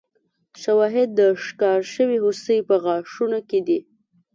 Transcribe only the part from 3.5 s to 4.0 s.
دي.